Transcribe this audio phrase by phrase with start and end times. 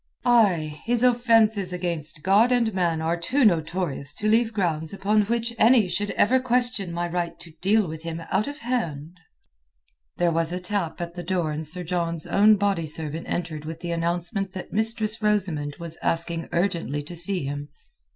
[0.25, 0.81] "Ay!
[0.85, 5.87] His offenses against God and man are too notorious to leave grounds upon which any
[5.87, 9.19] should ever question my right to deal with him out of hand."
[10.17, 13.79] There was a tap at the door and Sir John's own body servant entered with
[13.81, 17.67] the announcement that Mistress Rosamund was asking urgently to see him.